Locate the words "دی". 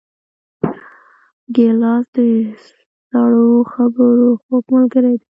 5.19-5.27